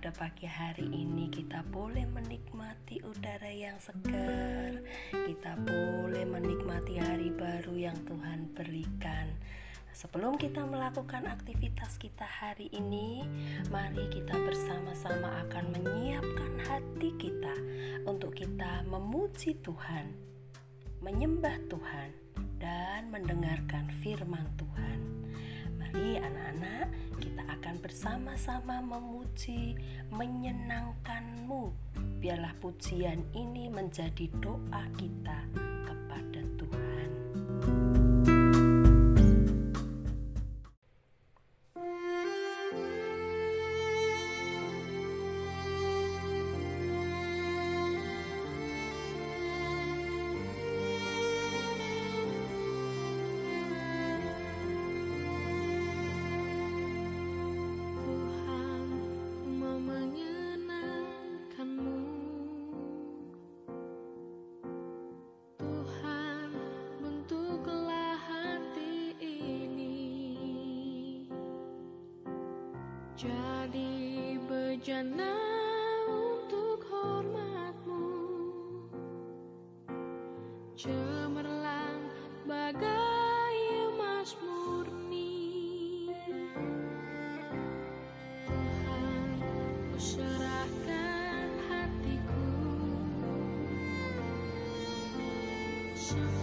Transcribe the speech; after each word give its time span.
pada 0.00 0.16
pagi 0.16 0.48
hari 0.48 0.88
ini 0.96 1.28
kita 1.28 1.60
boleh 1.60 2.08
menikmati 2.08 3.04
udara 3.04 3.52
yang 3.52 3.76
segar. 3.76 4.80
Kita 5.12 5.60
boleh 5.60 6.24
menikmati 6.24 6.96
hari 6.96 7.28
baru 7.28 7.76
yang 7.76 8.00
Tuhan 8.08 8.48
berikan. 8.56 9.28
Sebelum 9.92 10.40
kita 10.40 10.64
melakukan 10.64 11.28
aktivitas 11.28 12.00
kita 12.00 12.24
hari 12.24 12.72
ini, 12.72 13.28
mari 13.68 14.08
kita 14.08 14.40
bersama-sama 14.40 15.44
akan 15.44 15.68
menyiapkan 15.68 16.52
hati 16.64 17.12
kita 17.20 17.52
untuk 18.08 18.32
kita 18.40 18.80
memuji 18.88 19.60
Tuhan, 19.60 20.16
menyembah 21.04 21.60
Tuhan, 21.68 22.08
dan 22.56 23.12
mendengarkan 23.12 23.92
firman 24.00 24.48
Tuhan. 24.56 24.98
Mari 25.90 26.22
anak-anak, 26.22 26.86
kita 27.18 27.42
akan 27.50 27.82
bersama-sama 27.82 28.78
memuji, 28.78 29.74
menyenangkanmu. 30.14 31.74
Biarlah 32.22 32.54
pujian 32.62 33.26
ini 33.34 33.66
menjadi 33.66 34.30
doa 34.38 34.86
kita 34.94 35.69
Jadi 73.20 74.40
bejana 74.48 75.36
untuk 76.08 76.88
hormatmu. 76.88 78.16
Cemerlang 80.72 82.00
bagai 82.48 83.56
emas 83.92 84.32
murni. 84.40 86.08
Tuhan, 88.48 89.28
ku 89.92 89.96
serahkan 90.00 91.48
hatiku. 91.68 92.48
Semua 95.92 96.39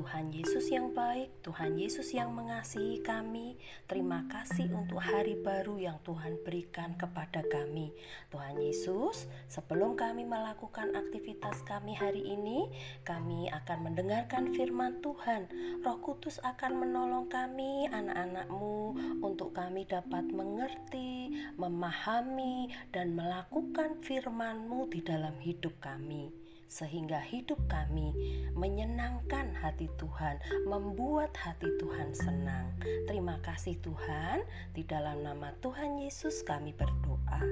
Tuhan 0.00 0.32
Yesus 0.32 0.72
yang 0.72 0.96
baik, 0.96 1.44
Tuhan 1.44 1.76
Yesus 1.76 2.16
yang 2.16 2.32
mengasihi 2.32 3.04
kami, 3.04 3.60
terima 3.84 4.24
kasih 4.32 4.72
untuk 4.72 4.96
hari 4.96 5.36
baru 5.36 5.76
yang 5.76 6.00
Tuhan 6.00 6.40
berikan 6.40 6.96
kepada 6.96 7.44
kami. 7.44 7.92
Tuhan 8.32 8.56
Yesus, 8.64 9.28
sebelum 9.52 10.00
kami 10.00 10.24
melakukan 10.24 10.96
aktivitas 10.96 11.60
kami 11.68 12.00
hari 12.00 12.32
ini, 12.32 12.72
kami 13.04 13.52
akan 13.52 13.92
mendengarkan 13.92 14.56
firman 14.56 15.04
Tuhan. 15.04 15.52
Roh 15.84 16.00
Kudus 16.00 16.40
akan 16.48 16.80
menolong 16.80 17.28
kami, 17.28 17.84
anak-anakmu, 17.92 18.96
untuk 19.20 19.52
kami 19.52 19.84
dapat 19.84 20.24
mengerti, 20.32 21.28
memahami, 21.60 22.72
dan 22.88 23.12
melakukan 23.12 24.00
firman-Mu 24.00 24.88
di 24.88 25.04
dalam 25.04 25.36
hidup 25.44 25.76
kami 25.76 26.39
sehingga 26.70 27.18
hidup 27.18 27.58
kami 27.66 28.14
menyenangkan 28.54 29.58
hati 29.58 29.90
Tuhan, 29.98 30.38
membuat 30.70 31.34
hati 31.34 31.66
Tuhan 31.82 32.14
senang. 32.14 32.78
Terima 33.10 33.42
kasih 33.42 33.74
Tuhan, 33.82 34.46
di 34.70 34.86
dalam 34.86 35.26
nama 35.26 35.50
Tuhan 35.58 35.98
Yesus 35.98 36.46
kami 36.46 36.70
berdoa. 36.70 37.42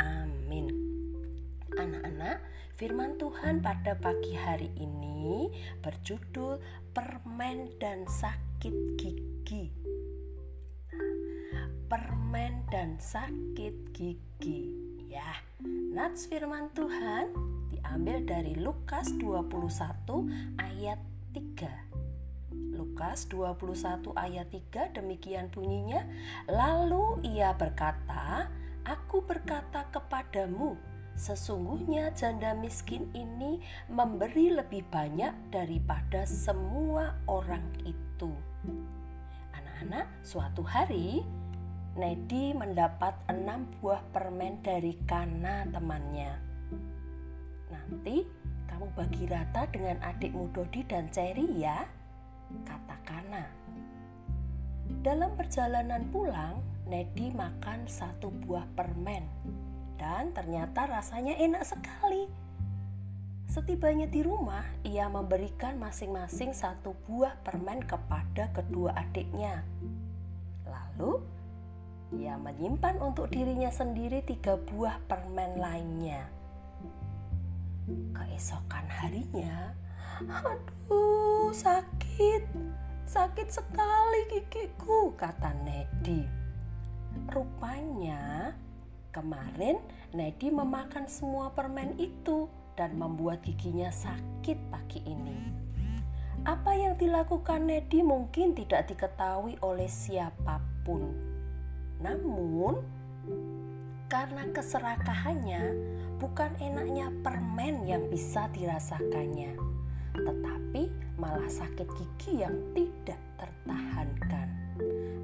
Amin. 0.00 0.72
Anak-anak, 1.76 2.40
firman 2.80 3.20
Tuhan 3.20 3.60
pada 3.60 3.92
pagi 4.00 4.32
hari 4.32 4.72
ini 4.80 5.52
berjudul 5.84 6.56
permen 6.96 7.76
dan 7.76 8.08
sakit 8.08 8.96
gigi. 8.96 9.68
Permen 11.92 12.64
dan 12.72 12.96
sakit 12.96 13.92
gigi. 13.92 14.72
Ya, 15.12 15.44
nats 15.92 16.24
firman 16.24 16.72
Tuhan 16.72 17.51
diambil 17.72 18.20
dari 18.28 18.54
Lukas 18.60 19.16
21 19.16 20.28
ayat 20.60 21.00
3. 21.32 22.76
Lukas 22.76 23.24
21 23.32 24.12
ayat 24.12 24.48
3 24.52 24.96
demikian 24.96 25.48
bunyinya, 25.48 26.04
lalu 26.48 27.20
ia 27.24 27.56
berkata, 27.56 28.52
"Aku 28.84 29.24
berkata 29.24 29.88
kepadamu, 29.88 30.76
sesungguhnya 31.16 32.12
janda 32.12 32.52
miskin 32.52 33.08
ini 33.16 33.60
memberi 33.88 34.52
lebih 34.52 34.84
banyak 34.92 35.32
daripada 35.48 36.28
semua 36.28 37.16
orang 37.24 37.64
itu." 37.88 38.32
Anak-anak, 39.56 40.08
suatu 40.20 40.60
hari 40.64 41.24
Nedi 41.92 42.56
mendapat 42.56 43.12
enam 43.28 43.68
buah 43.76 44.00
permen 44.16 44.64
dari 44.64 44.96
Kana 45.04 45.68
temannya. 45.68 46.51
Nanti 47.82 48.22
kamu 48.70 48.86
bagi 48.94 49.24
rata 49.26 49.66
dengan 49.66 49.98
adikmu 50.06 50.54
Dodi 50.54 50.86
dan 50.86 51.10
Cherry 51.10 51.50
ya, 51.58 51.82
kata 52.62 52.96
Kana. 53.02 53.44
Dalam 55.02 55.34
perjalanan 55.34 56.06
pulang, 56.14 56.62
Nedi 56.86 57.30
makan 57.34 57.86
satu 57.86 58.28
buah 58.30 58.66
permen 58.74 59.24
dan 60.02 60.34
ternyata 60.34 60.90
rasanya 60.90 61.38
enak 61.38 61.62
sekali. 61.62 62.26
Setibanya 63.46 64.10
di 64.10 64.24
rumah, 64.24 64.64
ia 64.82 65.06
memberikan 65.06 65.78
masing-masing 65.78 66.50
satu 66.56 66.96
buah 67.06 67.38
permen 67.44 67.84
kepada 67.84 68.50
kedua 68.50 68.96
adiknya. 68.96 69.62
Lalu, 70.66 71.22
ia 72.18 72.34
menyimpan 72.40 72.98
untuk 72.98 73.30
dirinya 73.30 73.68
sendiri 73.70 74.24
tiga 74.26 74.56
buah 74.56 74.98
permen 75.06 75.60
lainnya. 75.60 76.41
Keesokan 77.90 78.86
harinya, 78.86 79.74
aduh 80.22 81.50
sakit, 81.50 82.46
sakit 83.02 83.48
sekali 83.50 84.20
gigiku, 84.30 85.10
kata 85.18 85.50
Nedi. 85.66 86.22
Rupanya 87.26 88.54
kemarin 89.10 89.82
Nedi 90.14 90.54
memakan 90.54 91.10
semua 91.10 91.50
permen 91.50 91.98
itu 91.98 92.46
dan 92.78 92.94
membuat 92.94 93.42
giginya 93.42 93.90
sakit 93.90 94.58
pagi 94.70 95.02
ini. 95.02 95.50
Apa 96.46 96.78
yang 96.78 96.94
dilakukan 96.94 97.66
Nedi 97.66 98.06
mungkin 98.06 98.54
tidak 98.54 98.94
diketahui 98.94 99.58
oleh 99.58 99.90
siapa 99.90 100.62
pun. 100.86 101.10
Namun, 101.98 103.01
karena 104.12 104.44
keserakahannya, 104.52 105.72
bukan 106.20 106.52
enaknya 106.60 107.08
permen 107.24 107.88
yang 107.88 108.12
bisa 108.12 108.44
dirasakannya, 108.52 109.56
tetapi 110.12 110.92
malah 111.16 111.48
sakit 111.48 111.88
gigi 111.96 112.44
yang 112.44 112.52
tidak 112.76 113.16
tertahankan. 113.40 114.52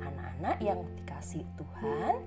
Anak-anak 0.00 0.56
yang 0.64 0.80
dikasih 0.96 1.44
Tuhan, 1.60 2.24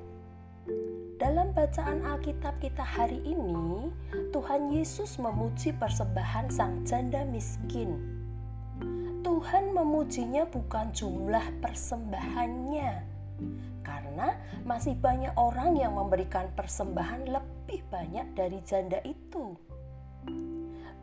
dalam 1.17 1.57
bacaan 1.57 2.05
Alkitab 2.05 2.61
kita 2.61 2.85
hari 2.85 3.17
ini, 3.25 3.89
Tuhan 4.29 4.69
Yesus 4.69 5.17
memuji 5.17 5.73
persembahan 5.73 6.53
sang 6.53 6.85
janda 6.85 7.25
miskin. 7.25 7.97
Tuhan 9.25 9.73
memujinya 9.73 10.45
bukan 10.45 10.93
jumlah 10.93 11.49
persembahannya, 11.65 13.12
masih 14.63 14.95
banyak 14.95 15.35
orang 15.35 15.75
yang 15.75 15.99
memberikan 15.99 16.47
persembahan 16.55 17.27
lebih 17.27 17.83
banyak 17.91 18.31
dari 18.35 18.59
janda 18.63 18.99
itu. 19.03 19.55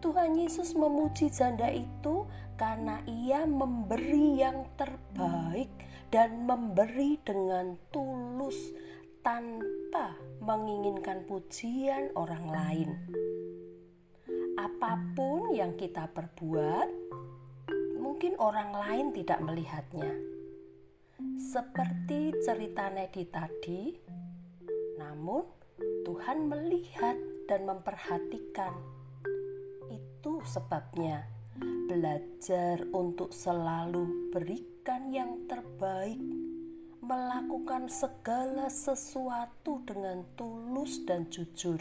Tuhan 0.00 0.32
Yesus 0.40 0.72
memuji 0.72 1.28
janda 1.28 1.68
itu 1.68 2.24
karena 2.56 3.04
ia 3.04 3.44
memberi 3.44 4.40
yang 4.40 4.64
terbaik 4.80 5.68
dan 6.08 6.48
memberi 6.48 7.20
dengan 7.20 7.76
tulus 7.92 8.56
tanpa 9.20 10.16
menginginkan 10.40 11.28
pujian 11.28 12.16
orang 12.16 12.44
lain. 12.48 12.90
Apa 14.56 14.96
pun 15.12 15.52
yang 15.52 15.76
kita 15.76 16.08
perbuat, 16.08 16.88
mungkin 18.00 18.40
orang 18.40 18.72
lain 18.72 19.06
tidak 19.12 19.40
melihatnya. 19.44 20.39
Seperti 21.40 22.36
cerita 22.44 22.92
Nedi 22.92 23.24
tadi, 23.24 23.96
namun 25.00 25.40
Tuhan 26.04 26.44
melihat 26.44 27.16
dan 27.48 27.64
memperhatikan. 27.64 28.76
Itu 29.88 30.44
sebabnya 30.44 31.24
belajar 31.88 32.84
untuk 32.92 33.32
selalu 33.32 34.28
berikan 34.36 35.08
yang 35.16 35.48
terbaik 35.48 36.20
melakukan 37.00 37.88
segala 37.88 38.68
sesuatu 38.68 39.80
dengan 39.88 40.20
tulus 40.36 41.08
dan 41.08 41.24
jujur, 41.32 41.80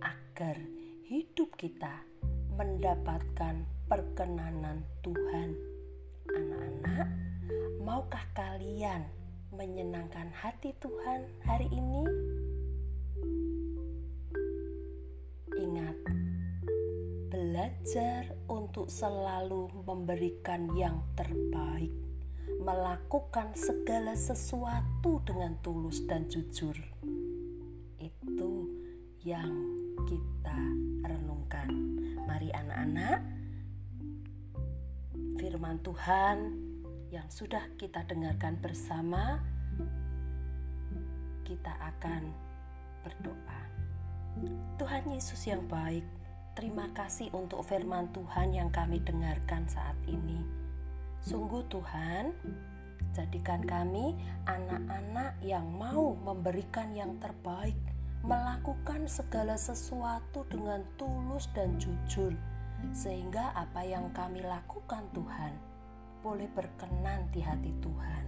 agar 0.00 0.56
hidup 1.04 1.52
kita 1.60 2.00
mendapatkan 2.56 3.60
perkenanan 3.92 4.88
Tuhan. 5.04 5.52
Anak-anak, 6.32 7.19
maukah 7.90 8.22
kalian 8.38 9.02
menyenangkan 9.50 10.30
hati 10.30 10.70
Tuhan 10.78 11.26
hari 11.42 11.66
ini? 11.74 12.06
Ingat, 15.58 15.98
belajar 17.34 18.30
untuk 18.46 18.86
selalu 18.86 19.74
memberikan 19.82 20.70
yang 20.78 21.02
terbaik 21.18 21.90
melakukan 22.62 23.58
segala 23.58 24.14
sesuatu 24.14 25.18
dengan 25.26 25.58
tulus 25.58 26.06
dan 26.06 26.30
jujur. 26.30 26.78
Itu 27.98 28.70
yang 29.26 29.50
kita 30.06 30.58
renungkan. 31.10 31.74
Mari 32.22 32.54
anak-anak, 32.54 33.18
firman 35.42 35.82
Tuhan 35.82 36.69
yang 37.10 37.26
sudah 37.26 37.66
kita 37.74 38.06
dengarkan 38.06 38.54
bersama, 38.62 39.42
kita 41.42 41.74
akan 41.82 42.30
berdoa. 43.02 43.62
Tuhan 44.78 45.10
Yesus 45.10 45.50
yang 45.50 45.66
baik, 45.66 46.06
terima 46.54 46.86
kasih 46.94 47.34
untuk 47.34 47.66
firman 47.66 48.14
Tuhan 48.14 48.54
yang 48.54 48.70
kami 48.70 49.02
dengarkan 49.02 49.66
saat 49.66 49.98
ini. 50.06 50.38
Sungguh 51.18 51.66
Tuhan, 51.66 52.30
jadikan 53.10 53.66
kami 53.66 54.14
anak-anak 54.46 55.34
yang 55.42 55.66
mau 55.66 56.14
memberikan 56.14 56.94
yang 56.94 57.18
terbaik, 57.18 57.76
melakukan 58.22 59.10
segala 59.10 59.58
sesuatu 59.58 60.46
dengan 60.46 60.86
tulus 60.94 61.50
dan 61.58 61.74
jujur, 61.82 62.30
sehingga 62.94 63.50
apa 63.58 63.82
yang 63.82 64.14
kami 64.14 64.46
lakukan 64.46 65.10
Tuhan 65.10 65.69
boleh 66.20 66.48
berkenan 66.52 67.32
di 67.32 67.40
hati 67.40 67.72
Tuhan. 67.80 68.24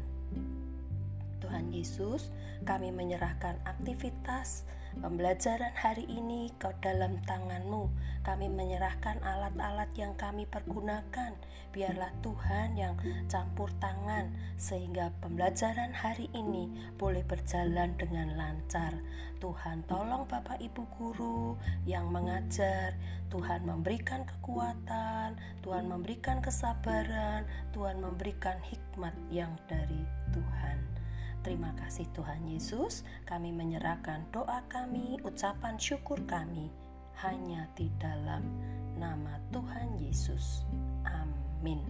Tuhan 1.43 1.75
Yesus, 1.75 2.31
kami 2.62 2.94
menyerahkan 2.94 3.59
aktivitas 3.67 4.62
pembelajaran 5.03 5.75
hari 5.75 6.06
ini 6.06 6.55
ke 6.61 6.71
dalam 6.79 7.19
tanganmu. 7.27 7.91
Kami 8.23 8.47
menyerahkan 8.47 9.19
alat-alat 9.25 9.91
yang 9.99 10.15
kami 10.15 10.47
pergunakan. 10.47 11.35
Biarlah 11.73 12.12
Tuhan 12.21 12.77
yang 12.77 12.94
campur 13.27 13.73
tangan 13.81 14.31
sehingga 14.61 15.11
pembelajaran 15.25 15.91
hari 15.97 16.29
ini 16.37 16.69
boleh 17.00 17.25
berjalan 17.25 17.97
dengan 17.97 18.37
lancar. 18.37 18.95
Tuhan 19.43 19.83
tolong 19.91 20.29
Bapak 20.31 20.62
Ibu 20.62 20.87
guru 20.95 21.59
yang 21.83 22.12
mengajar. 22.15 22.95
Tuhan 23.33 23.65
memberikan 23.67 24.23
kekuatan, 24.29 25.35
Tuhan 25.65 25.88
memberikan 25.88 26.38
kesabaran, 26.45 27.49
Tuhan 27.75 27.99
memberikan 27.99 28.61
hikmat 28.62 29.17
yang 29.33 29.50
dari 29.67 30.05
Tuhan. 30.31 31.01
Terima 31.43 31.75
kasih 31.75 32.06
Tuhan 32.15 32.47
Yesus, 32.47 33.03
kami 33.27 33.50
menyerahkan 33.50 34.31
doa 34.31 34.62
kami, 34.71 35.19
ucapan 35.27 35.75
syukur 35.75 36.23
kami 36.23 36.71
hanya 37.19 37.67
di 37.75 37.91
dalam 37.99 38.47
nama 38.94 39.43
Tuhan 39.50 39.99
Yesus. 39.99 40.62
Amin. 41.03 41.83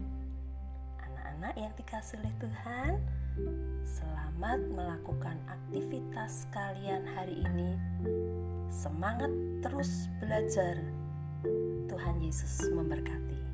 Anak-anak 1.04 1.52
yang 1.60 1.72
dikasih 1.76 2.16
oleh 2.24 2.34
Tuhan, 2.40 2.92
selamat 3.84 4.60
melakukan 4.72 5.36
aktivitas 5.44 6.48
kalian 6.48 7.04
hari 7.12 7.44
ini. 7.44 7.76
Semangat 8.72 9.28
terus 9.60 10.08
belajar. 10.16 10.80
Tuhan 11.92 12.24
Yesus 12.24 12.72
memberkati. 12.72 13.51